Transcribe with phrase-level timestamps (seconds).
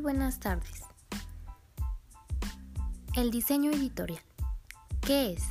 [0.00, 0.84] buenas tardes.
[3.16, 4.22] El diseño editorial.
[5.00, 5.42] ¿Qué es?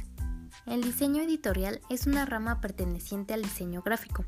[0.65, 4.25] El diseño editorial es una rama perteneciente al diseño gráfico,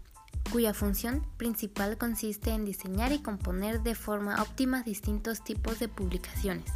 [0.51, 6.71] cuya función principal consiste en diseñar y componer de forma óptima distintos tipos de publicaciones.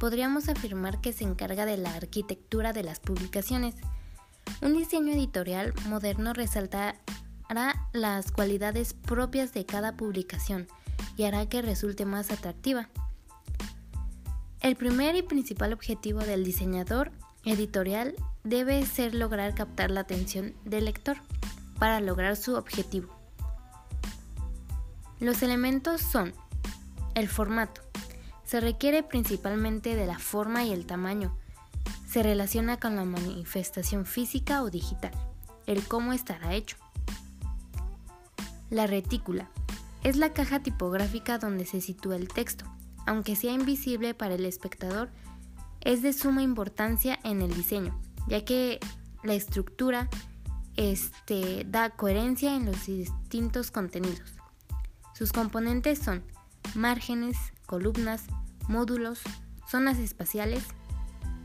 [0.00, 3.74] Podríamos afirmar que se encarga de la arquitectura de las publicaciones.
[4.62, 6.98] Un diseño editorial moderno resaltará
[7.92, 10.68] las cualidades propias de cada publicación,
[11.18, 12.88] y hará que resulte más atractiva.
[14.60, 17.10] El primer y principal objetivo del diseñador
[17.44, 21.16] editorial debe ser lograr captar la atención del lector
[21.78, 23.12] para lograr su objetivo.
[25.18, 26.32] Los elementos son
[27.16, 27.82] el formato.
[28.44, 31.36] Se requiere principalmente de la forma y el tamaño.
[32.08, 35.12] Se relaciona con la manifestación física o digital,
[35.66, 36.76] el cómo estará hecho.
[38.70, 39.50] La retícula
[40.02, 42.64] es la caja tipográfica donde se sitúa el texto.
[43.06, 45.10] Aunque sea invisible para el espectador,
[45.80, 48.80] es de suma importancia en el diseño, ya que
[49.22, 50.08] la estructura
[50.76, 54.34] este, da coherencia en los distintos contenidos.
[55.14, 56.22] Sus componentes son
[56.74, 58.24] márgenes, columnas,
[58.68, 59.20] módulos,
[59.66, 60.62] zonas espaciales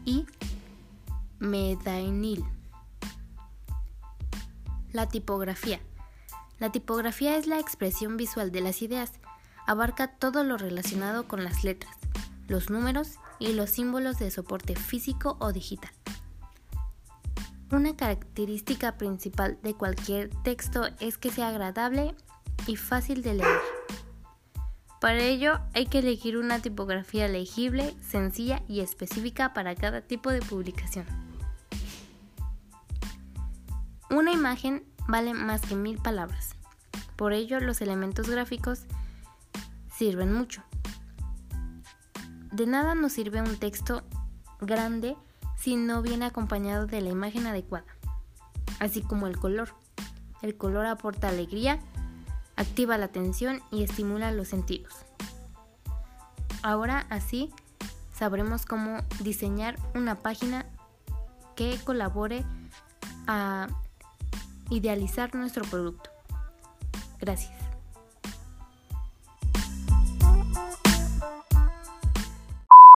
[0.06, 0.26] y
[1.40, 2.44] medainil.
[4.92, 5.80] La tipografía
[6.64, 9.12] la tipografía es la expresión visual de las ideas,
[9.68, 11.94] abarca todo lo relacionado con las letras,
[12.48, 15.92] los números y los símbolos de soporte físico o digital.
[17.70, 22.16] Una característica principal de cualquier texto es que sea agradable
[22.66, 23.60] y fácil de leer.
[25.02, 30.40] Para ello hay que elegir una tipografía legible, sencilla y específica para cada tipo de
[30.40, 31.08] publicación.
[34.10, 36.56] Una imagen vale más que mil palabras.
[37.16, 38.86] Por ello, los elementos gráficos
[39.96, 40.64] sirven mucho.
[42.52, 44.04] De nada nos sirve un texto
[44.62, 45.16] grande
[45.58, 47.86] si no viene acompañado de la imagen adecuada,
[48.80, 49.70] así como el color.
[50.42, 51.80] El color aporta alegría,
[52.56, 54.94] activa la atención y estimula los sentidos.
[56.62, 57.50] Ahora así
[58.14, 60.66] sabremos cómo diseñar una página
[61.56, 62.46] que colabore
[63.28, 63.68] a
[64.70, 66.10] idealizar nuestro producto.
[67.20, 67.63] Gracias.